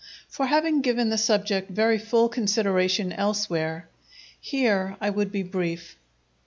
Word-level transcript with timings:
For 0.27 0.47
having 0.47 0.81
given 0.81 1.09
the 1.09 1.17
subject 1.19 1.69
very 1.69 1.99
full 1.99 2.27
consideration 2.27 3.13
elsewhere, 3.13 3.87
here 4.39 4.97
I 4.99 5.11
would 5.11 5.31
be 5.31 5.43
brief. 5.43 5.95